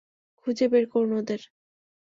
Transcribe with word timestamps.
খুঁজে 0.41 0.65
বের 0.71 0.85
করুন 0.93 1.11
ওদের! 1.19 1.41